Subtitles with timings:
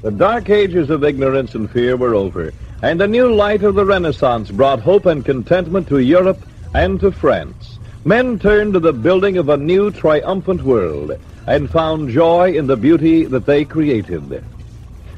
[0.00, 2.52] The dark ages of ignorance and fear were over,
[2.82, 6.40] and the new light of the Renaissance brought hope and contentment to Europe
[6.72, 7.80] and to France.
[8.04, 12.76] Men turned to the building of a new triumphant world and found joy in the
[12.76, 14.44] beauty that they created.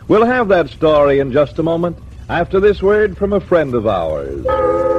[0.09, 1.99] We'll have that story in just a moment
[2.31, 4.90] after this word from a friend of ours.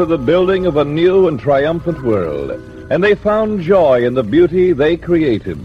[0.00, 2.52] To the building of a new and triumphant world,
[2.90, 5.58] and they found joy in the beauty they created.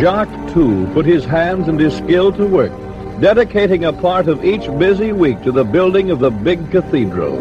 [0.00, 2.72] Jacques, too, put his hands and his skill to work,
[3.20, 7.36] dedicating a part of each busy week to the building of the big cathedral.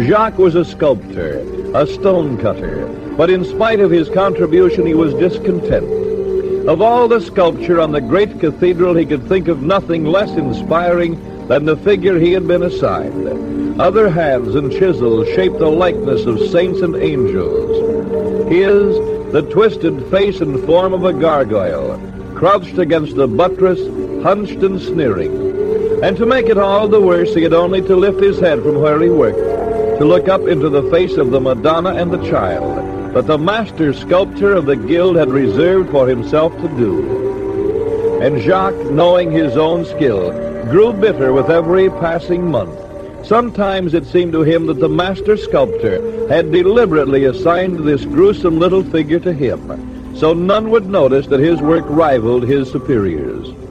[0.00, 5.12] Jacques was a sculptor, a stone cutter, but in spite of his contribution, he was
[5.14, 6.68] discontent.
[6.68, 11.18] Of all the sculpture on the great cathedral, he could think of nothing less inspiring
[11.48, 13.80] than the figure he had been assigned.
[13.80, 18.52] Other hands and chisels shaped the likeness of saints and angels.
[18.52, 22.00] His, the twisted face and form of a gargoyle,
[22.36, 23.80] crouched against the buttress,
[24.22, 26.04] hunched and sneering.
[26.04, 28.80] And to make it all the worse, he had only to lift his head from
[28.80, 32.77] where he worked, to look up into the face of the Madonna and the child,
[33.14, 38.20] that the master sculptor of the guild had reserved for himself to do.
[38.22, 40.32] And Jacques, knowing his own skill,
[40.64, 42.78] grew bitter with every passing month.
[43.26, 48.84] Sometimes it seemed to him that the master sculptor had deliberately assigned this gruesome little
[48.84, 53.67] figure to him, so none would notice that his work rivaled his superiors.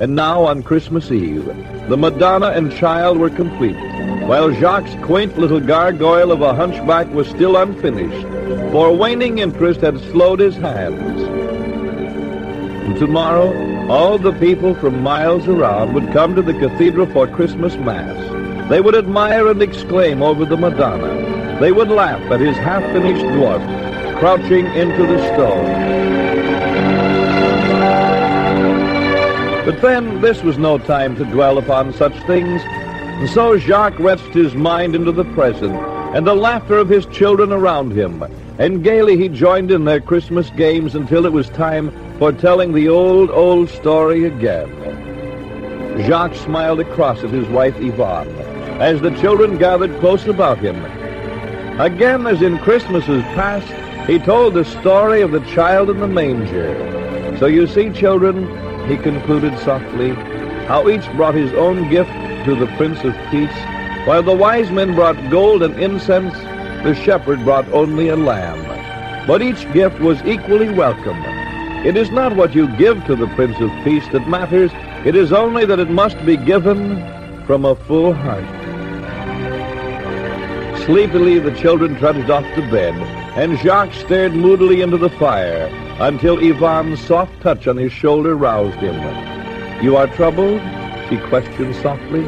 [0.00, 1.44] And now on Christmas Eve,
[1.90, 3.76] the Madonna and child were complete,
[4.26, 8.26] while Jacques' quaint little gargoyle of a hunchback was still unfinished,
[8.72, 11.20] for waning interest had slowed his hands.
[12.82, 13.52] And tomorrow,
[13.90, 18.70] all the people from miles around would come to the cathedral for Christmas Mass.
[18.70, 21.58] They would admire and exclaim over the Madonna.
[21.60, 25.99] They would laugh at his half-finished dwarf crouching into the stone.
[29.70, 34.34] But then, this was no time to dwell upon such things, and so Jacques wrenched
[34.34, 35.76] his mind into the present
[36.12, 38.20] and the laughter of his children around him,
[38.58, 42.88] and gaily he joined in their Christmas games until it was time for telling the
[42.88, 44.68] old, old story again.
[46.04, 48.26] Jacques smiled across at his wife Yvonne
[48.80, 50.84] as the children gathered close about him.
[51.80, 53.70] Again, as in Christmases past,
[54.10, 57.38] he told the story of the child in the manger.
[57.38, 58.48] So you see, children,
[58.88, 60.10] he concluded softly,
[60.66, 62.10] how each brought his own gift
[62.44, 63.54] to the Prince of Peace.
[64.06, 66.32] While the wise men brought gold and incense,
[66.84, 68.66] the shepherd brought only a lamb.
[69.26, 71.18] But each gift was equally welcome.
[71.86, 74.70] It is not what you give to the Prince of Peace that matters.
[75.04, 77.04] It is only that it must be given
[77.46, 78.44] from a full heart.
[80.84, 82.94] Sleepily, the children trudged off to bed,
[83.36, 88.78] and Jacques stared moodily into the fire until Yvonne's soft touch on his shoulder roused
[88.78, 88.94] him.
[89.84, 90.60] You are troubled?
[91.08, 92.22] she questioned softly.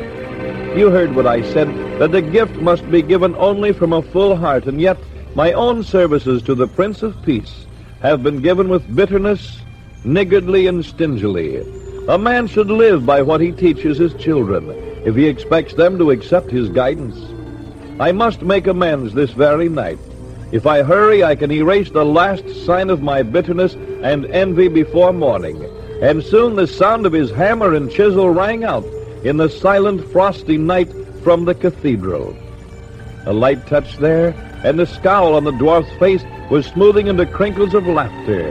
[0.78, 4.36] You heard what I said, that the gift must be given only from a full
[4.36, 4.98] heart, and yet
[5.34, 7.66] my own services to the Prince of Peace
[8.00, 9.60] have been given with bitterness,
[10.04, 11.58] niggardly, and stingily.
[12.08, 14.68] A man should live by what he teaches his children,
[15.06, 17.16] if he expects them to accept his guidance.
[18.00, 19.98] I must make amends this very night.
[20.52, 25.14] If I hurry, I can erase the last sign of my bitterness and envy before
[25.14, 25.64] morning.
[26.02, 28.84] And soon the sound of his hammer and chisel rang out,
[29.24, 32.36] in the silent, frosty night from the cathedral.
[33.24, 37.72] A light touch there, and the scowl on the dwarf's face was smoothing into crinkles
[37.72, 38.50] of laughter.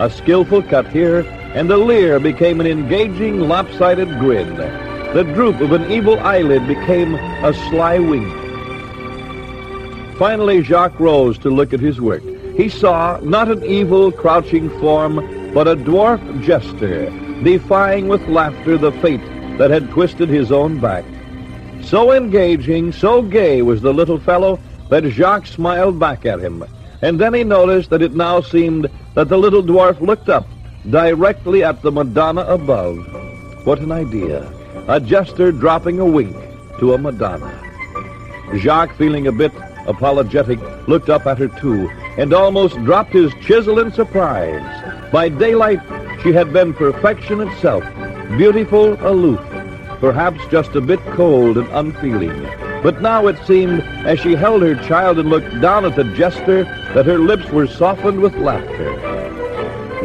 [0.00, 1.20] A skillful cut here,
[1.54, 4.56] and the leer became an engaging, lopsided grin.
[4.56, 8.41] The droop of an evil eyelid became a sly wink.
[10.22, 12.22] Finally, Jacques rose to look at his work.
[12.56, 15.16] He saw not an evil, crouching form,
[15.52, 17.10] but a dwarf jester,
[17.42, 19.26] defying with laughter the fate
[19.58, 21.04] that had twisted his own back.
[21.82, 24.60] So engaging, so gay was the little fellow
[24.90, 26.64] that Jacques smiled back at him.
[27.02, 30.46] And then he noticed that it now seemed that the little dwarf looked up
[30.88, 32.96] directly at the Madonna above.
[33.66, 34.48] What an idea.
[34.86, 36.36] A jester dropping a wink
[36.78, 37.58] to a Madonna.
[38.58, 39.50] Jacques, feeling a bit
[39.86, 40.58] apologetic,
[40.88, 41.88] looked up at her too,
[42.18, 44.62] and almost dropped his chisel in surprise.
[45.12, 45.80] By daylight,
[46.22, 47.84] she had been perfection itself,
[48.36, 49.40] beautiful, aloof,
[50.00, 52.42] perhaps just a bit cold and unfeeling.
[52.82, 56.64] But now it seemed, as she held her child and looked down at the jester,
[56.94, 58.98] that her lips were softened with laughter.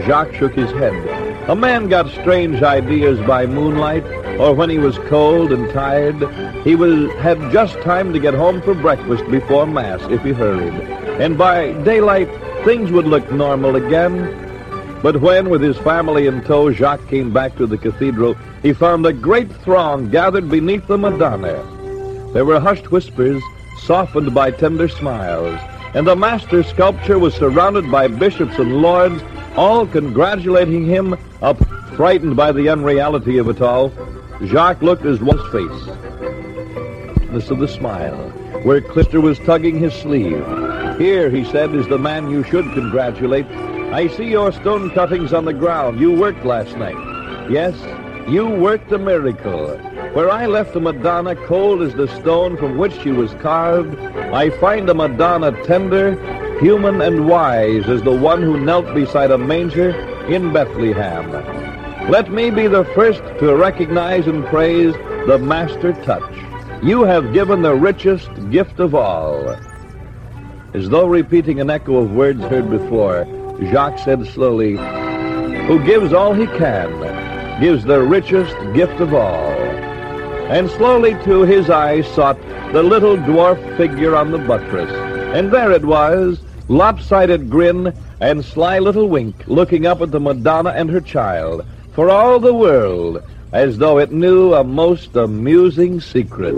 [0.06, 1.27] Jacques shook his head.
[1.48, 4.04] A man got strange ideas by moonlight,
[4.38, 6.18] or when he was cold and tired.
[6.66, 10.74] He would have just time to get home for breakfast before Mass if he hurried.
[11.22, 12.28] And by daylight,
[12.66, 14.44] things would look normal again.
[15.02, 19.06] But when, with his family in tow, Jacques came back to the cathedral, he found
[19.06, 21.64] a great throng gathered beneath the Madonna.
[22.34, 23.42] There were hushed whispers,
[23.78, 25.62] softened by tender smiles,
[25.94, 29.22] and the master sculptor was surrounded by bishops and lords,
[29.56, 31.58] all congratulating him, up
[31.96, 33.92] frightened by the unreality of it all.
[34.44, 36.08] Jacques looked at his wife's face.
[37.52, 38.30] Of the smile,
[38.64, 40.44] where Clister was tugging his sleeve.
[40.98, 43.46] Here, he said, is the man you should congratulate.
[43.46, 46.00] I see your stone cuttings on the ground.
[46.00, 46.96] You worked last night.
[47.52, 47.76] Yes,
[48.28, 49.78] you worked a miracle.
[50.14, 53.98] Where I left the Madonna cold as the stone from which she was carved,
[54.34, 56.16] I find a Madonna tender,
[56.60, 59.92] human, and wise as the one who knelt beside a manger
[60.28, 61.32] in Bethlehem.
[62.10, 64.94] Let me be the first to recognize and praise
[65.28, 66.36] the master touch.
[66.84, 69.56] You have given the richest gift of all.
[70.74, 73.26] As though repeating an echo of words heard before,
[73.72, 74.76] Jacques said slowly,
[75.68, 76.92] Who gives all he can,
[77.60, 79.52] gives the richest gift of all.
[80.50, 82.40] And slowly, too, his eyes sought
[82.72, 84.92] the little dwarf figure on the buttress.
[85.36, 90.70] And there it was, lopsided grin and sly little wink, looking up at the Madonna
[90.70, 96.56] and her child, for all the world, as though it knew a most amusing secret.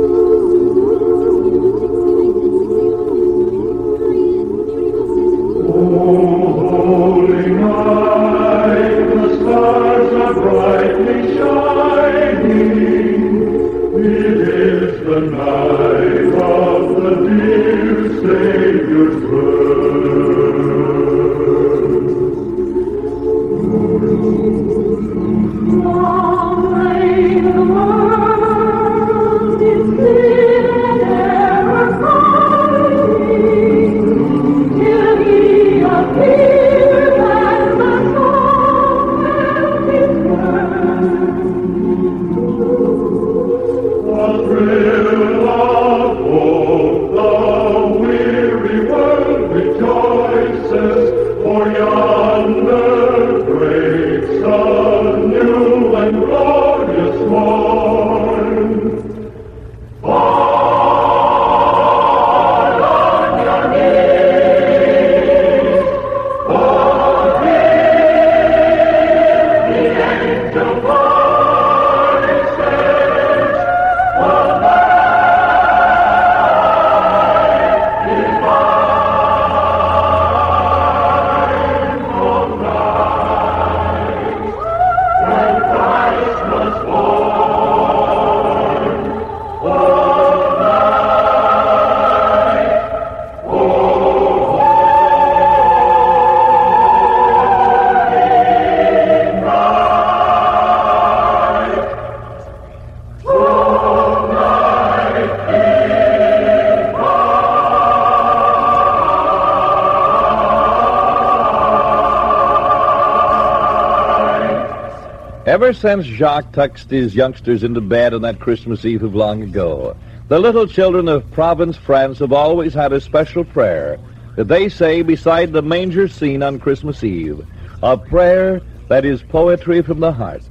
[115.70, 119.96] Ever since Jacques tucked his youngsters into bed on that Christmas Eve of long ago,
[120.28, 124.00] the little children of Provence, France have always had a special prayer
[124.36, 127.46] that they say beside the manger scene on Christmas Eve,
[127.84, 130.42] a prayer that is poetry from the heart.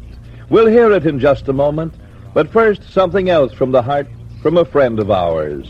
[0.50, 1.94] We'll hear it in just a moment,
[2.32, 4.06] But first, something else from the heart
[4.40, 5.68] from a friend of ours.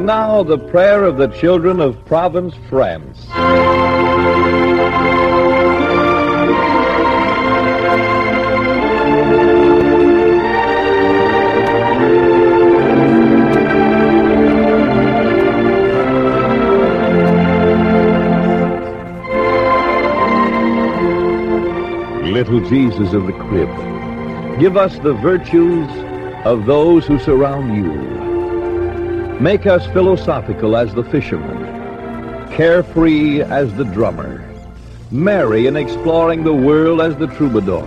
[0.00, 3.26] And now the prayer of the children of Provence, France.
[22.24, 23.68] Little Jesus of the crib,
[24.58, 25.90] give us the virtues
[26.46, 28.29] of those who surround you.
[29.40, 31.64] Make us philosophical as the fisherman,
[32.50, 34.44] carefree as the drummer,
[35.10, 37.86] merry in exploring the world as the troubadour,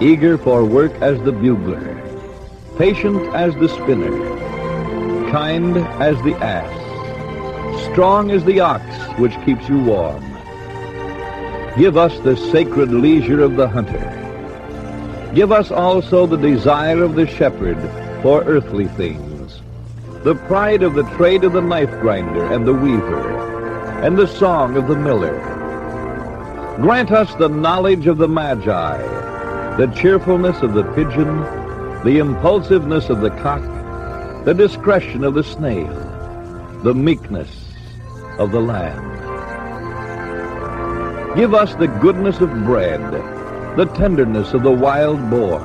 [0.00, 2.00] eager for work as the bugler,
[2.78, 4.10] patient as the spinner,
[5.30, 6.72] kind as the ass,
[7.92, 8.82] strong as the ox
[9.18, 10.24] which keeps you warm.
[11.76, 14.08] Give us the sacred leisure of the hunter.
[15.34, 17.76] Give us also the desire of the shepherd
[18.22, 19.31] for earthly things,
[20.22, 23.32] the pride of the trade of the knife grinder and the weaver,
[24.02, 25.36] and the song of the miller.
[26.80, 28.98] Grant us the knowledge of the magi,
[29.76, 31.40] the cheerfulness of the pigeon,
[32.04, 33.62] the impulsiveness of the cock,
[34.44, 35.92] the discretion of the snail,
[36.84, 37.72] the meekness
[38.38, 39.08] of the lamb.
[41.34, 43.00] Give us the goodness of bread,
[43.76, 45.60] the tenderness of the wild boar,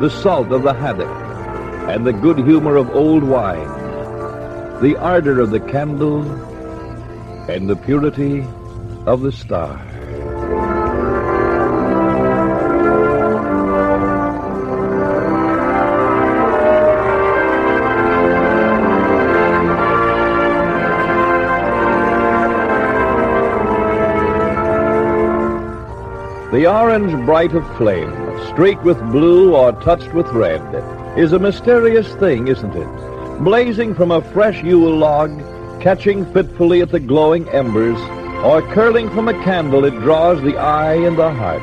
[0.00, 1.29] the salt of the haddock,
[1.88, 3.68] and the good humor of old wine,
[4.80, 6.22] the ardor of the candle,
[7.50, 8.44] and the purity
[9.06, 9.80] of the star.
[26.52, 28.12] The orange bright of flame,
[28.48, 30.60] streaked with blue or touched with red,
[31.16, 33.40] is a mysterious thing, isn't it?
[33.42, 35.30] Blazing from a fresh Yule log,
[35.80, 37.98] catching fitfully at the glowing embers,
[38.44, 41.62] or curling from a candle it draws the eye and the heart.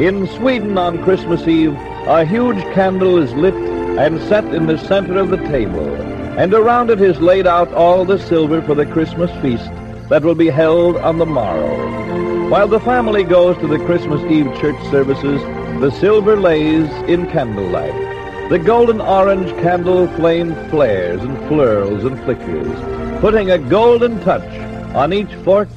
[0.00, 1.74] In Sweden on Christmas Eve,
[2.06, 5.94] a huge candle is lit and set in the center of the table,
[6.38, 9.70] and around it is laid out all the silver for the Christmas feast
[10.08, 12.48] that will be held on the morrow.
[12.48, 15.42] While the family goes to the Christmas Eve church services,
[15.80, 18.17] the silver lays in candlelight.
[18.48, 24.48] The golden orange candle flame flares and flirls and flickers, putting a golden touch
[24.94, 25.68] on each fork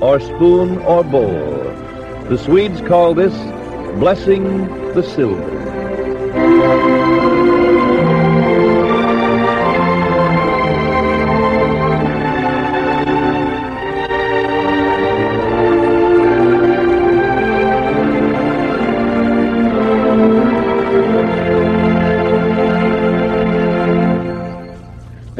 [0.00, 1.62] or spoon or bowl.
[2.30, 3.34] The Swedes call this
[3.98, 5.53] blessing the silver.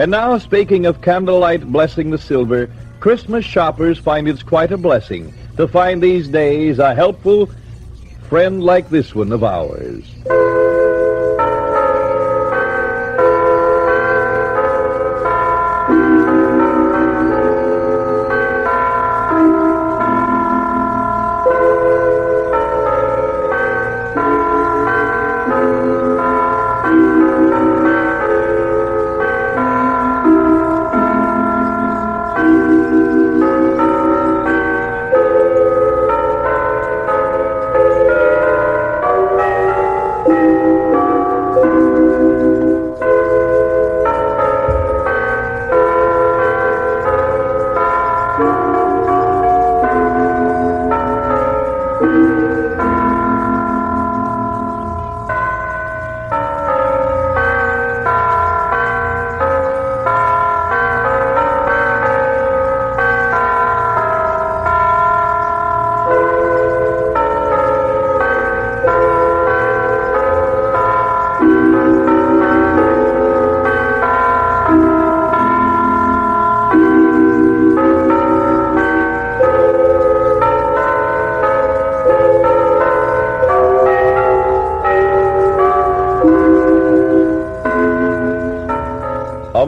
[0.05, 2.69] And now, speaking of candlelight blessing the silver,
[3.01, 7.51] Christmas shoppers find it's quite a blessing to find these days a helpful
[8.29, 10.05] friend like this one of ours.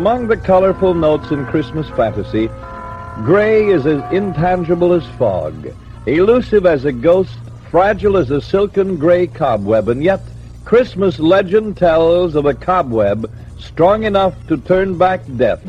[0.06, 2.48] Among the colorful notes in Christmas fantasy,
[3.24, 5.74] gray is as intangible as fog,
[6.06, 7.36] elusive as a ghost,
[7.72, 10.22] fragile as a silken gray cobweb, and yet
[10.64, 15.66] Christmas legend tells of a cobweb strong enough to turn back death.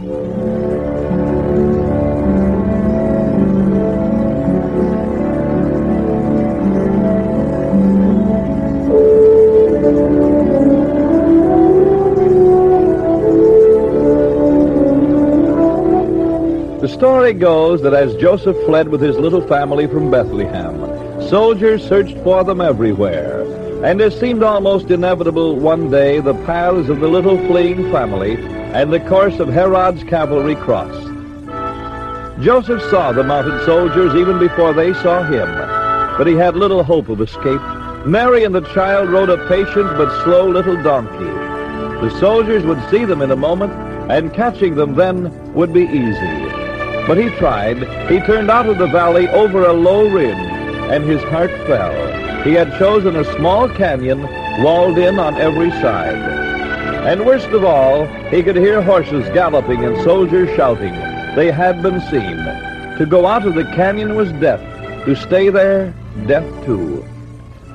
[16.97, 20.79] Story goes that as Joseph fled with his little family from Bethlehem,
[21.29, 23.43] soldiers searched for them everywhere,
[23.85, 28.35] and it seemed almost inevitable one day the paths of the little fleeing family
[28.73, 31.07] and the course of Herod's cavalry crossed.
[32.41, 35.47] Joseph saw the mounted soldiers even before they saw him,
[36.17, 37.61] but he had little hope of escape.
[38.07, 41.25] Mary and the child rode a patient but slow little donkey.
[42.01, 43.71] The soldiers would see them in a moment,
[44.11, 46.46] and catching them then would be easy.
[47.07, 47.77] But he tried.
[48.11, 52.43] He turned out of the valley over a low ridge, and his heart fell.
[52.43, 54.23] He had chosen a small canyon
[54.61, 56.15] walled in on every side.
[57.07, 60.93] And worst of all, he could hear horses galloping and soldiers shouting.
[61.35, 62.37] They had been seen.
[62.97, 64.61] To go out of the canyon was death.
[65.05, 65.93] To stay there,
[66.25, 67.05] death too.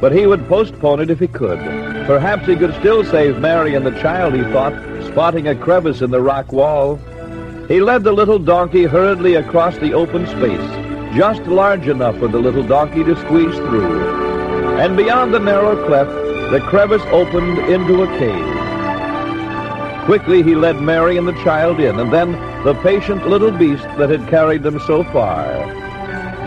[0.00, 1.60] But he would postpone it if he could.
[2.06, 4.74] Perhaps he could still save Mary and the child, he thought,
[5.06, 6.98] spotting a crevice in the rock wall.
[7.68, 12.40] He led the little donkey hurriedly across the open space, just large enough for the
[12.40, 14.78] little donkey to squeeze through.
[14.78, 16.10] And beyond the narrow cleft,
[16.50, 20.04] the crevice opened into a cave.
[20.04, 22.32] Quickly he led Mary and the child in, and then
[22.64, 25.44] the patient little beast that had carried them so far.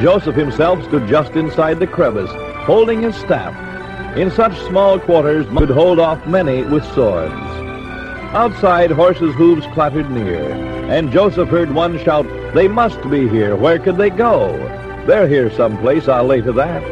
[0.02, 2.30] Joseph himself stood just inside the crevice,
[2.66, 3.56] holding his staff.
[4.18, 7.55] In such small quarters could hold off many with swords.
[8.36, 10.52] Outside, horses' hooves clattered near,
[10.92, 13.56] and Joseph heard one shout, They must be here.
[13.56, 14.52] Where could they go?
[15.08, 16.84] They're here someplace, I'll lay to that.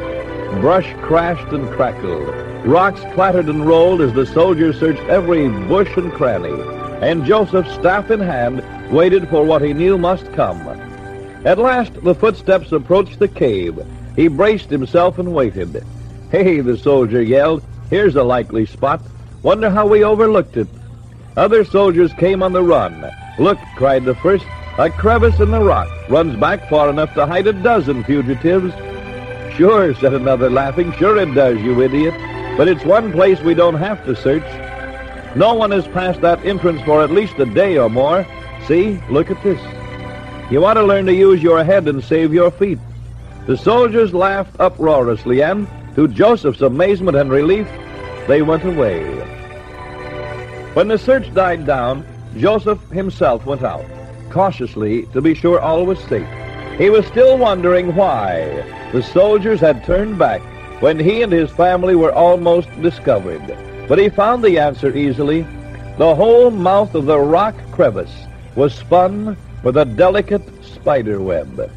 [0.62, 2.34] Brush crashed and crackled.
[2.66, 6.62] Rocks clattered and rolled as the soldiers searched every bush and cranny.
[7.06, 10.62] And Joseph, staff in hand, waited for what he knew must come.
[11.44, 13.86] At last, the footsteps approached the cave.
[14.16, 15.86] He braced himself and waited.
[16.32, 19.02] Hey, the soldier yelled, here's a likely spot.
[19.42, 20.70] Wonder how we overlooked it.
[21.36, 23.10] Other soldiers came on the run.
[23.39, 24.46] Look, cried the first,
[24.78, 28.74] a crevice in the rock runs back far enough to hide a dozen fugitives.
[29.56, 30.91] Sure, said another, laughing.
[30.93, 32.13] Sure it does, you idiot.
[32.56, 34.43] But it's one place we don't have to search.
[35.36, 38.28] No one has passed that entrance for at least a day or more.
[38.67, 39.60] See, look at this.
[40.52, 42.78] You ought to learn to use your head and save your feet.
[43.48, 47.67] The soldiers laughed uproariously, and, to Joseph's amazement and relief,
[48.28, 49.02] they went away.
[50.74, 52.04] When the search died down,
[52.36, 53.86] Joseph himself went out,
[54.32, 56.28] cautiously to be sure all was safe.
[56.80, 60.42] He was still wondering why the soldiers had turned back
[60.82, 63.56] when he and his family were almost discovered.
[63.88, 65.44] But he found the answer easily.
[66.00, 71.72] The whole mouth of the rock crevice was spun with a delicate spider web.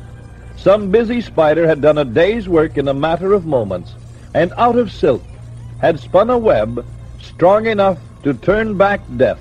[0.56, 3.94] Some busy spider had done a day's work in a matter of moments,
[4.32, 5.22] and out of silk
[5.80, 6.86] had spun a web
[7.20, 9.38] strong enough to turn back death.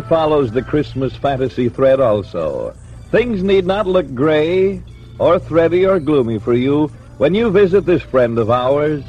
[0.00, 2.74] Follows the Christmas fantasy thread also.
[3.10, 4.82] Things need not look gray
[5.18, 9.04] or thready or gloomy for you when you visit this friend of ours.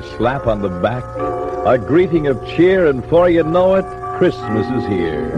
[0.00, 1.04] Slap on the back,
[1.66, 3.84] a greeting of cheer, and before you know it,
[4.16, 5.30] Christmas is here.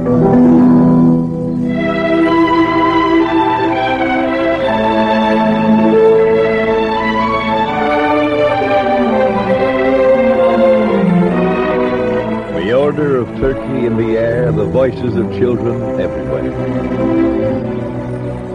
[12.55, 16.53] The odor of turkey in the air, the voices of children everywhere.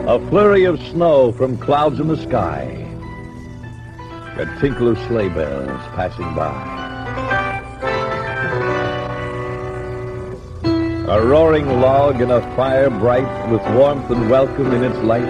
[0.08, 2.89] A flurry of snow from clouds in the sky.
[4.40, 6.48] A tinkle of sleigh bells passing by.
[11.10, 15.28] A roaring log and a fire bright with warmth and welcome in its light.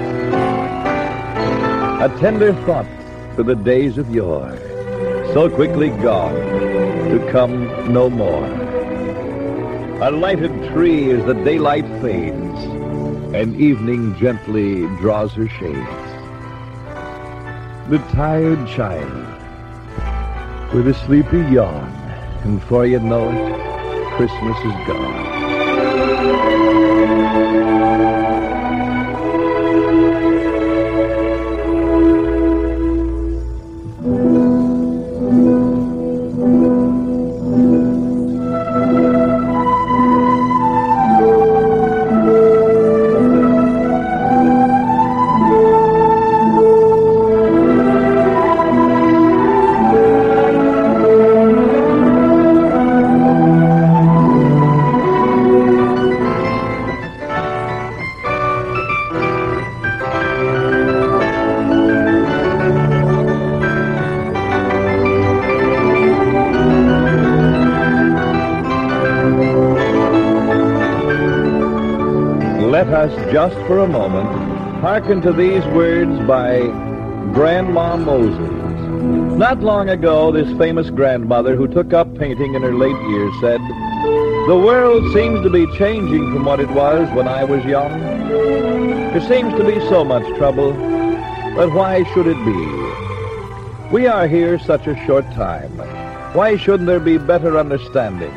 [2.04, 2.86] A tender thought
[3.36, 4.56] for the days of yore,
[5.34, 6.36] so quickly gone
[7.10, 8.46] to come no more.
[10.04, 12.64] A lighted tree as the daylight fades,
[13.34, 15.99] and evening gently draws her shades.
[17.90, 19.12] The tired child
[20.76, 21.90] with a sleepy yawn,
[22.44, 25.39] and before you know it, Christmas is gone.
[73.32, 74.28] Just for a moment
[74.82, 76.62] hearken to these words by
[77.34, 78.50] Grandma Moses.
[79.38, 83.60] Not long ago, this famous grandmother who took up painting in her late years said,
[84.48, 88.00] The world seems to be changing from what it was when I was young.
[88.30, 90.72] There seems to be so much trouble,
[91.56, 93.94] but why should it be?
[93.94, 95.78] We are here such a short time.
[96.34, 98.34] Why shouldn't there be better understanding?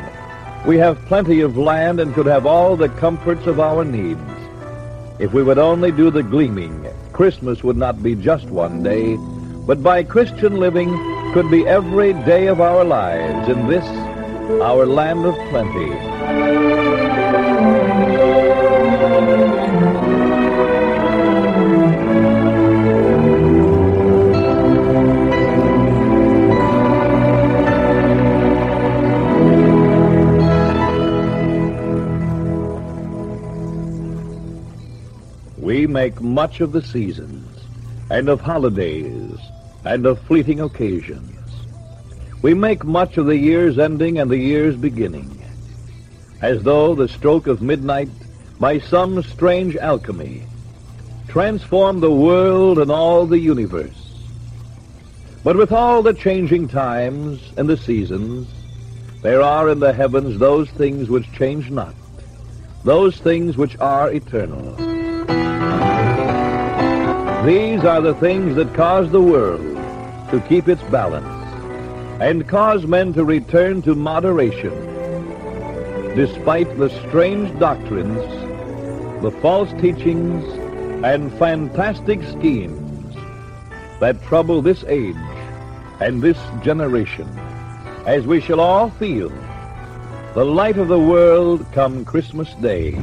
[0.67, 4.32] We have plenty of land and could have all the comforts of our needs.
[5.19, 9.15] If we would only do the gleaming, Christmas would not be just one day,
[9.67, 10.89] but by Christian living
[11.33, 13.85] could be every day of our lives in this,
[14.61, 17.02] our land of plenty.
[36.03, 37.47] Make much of the seasons,
[38.09, 39.37] and of holidays,
[39.85, 41.39] and of fleeting occasions.
[42.41, 45.31] We make much of the year's ending and the year's beginning,
[46.41, 48.09] as though the stroke of midnight,
[48.59, 50.43] by some strange alchemy,
[51.29, 54.03] transformed the world and all the universe.
[55.41, 58.49] But with all the changing times and the seasons,
[59.21, 61.95] there are in the heavens those things which change not,
[62.83, 64.82] those things which are eternal.
[67.45, 69.59] These are the things that cause the world
[70.31, 71.27] to keep its balance
[72.21, 74.71] and cause men to return to moderation
[76.15, 78.21] despite the strange doctrines,
[79.21, 80.41] the false teachings,
[81.03, 83.13] and fantastic schemes
[83.99, 85.15] that trouble this age
[85.99, 87.27] and this generation,
[88.05, 89.27] as we shall all feel
[90.33, 92.97] the light of the world come Christmas Day.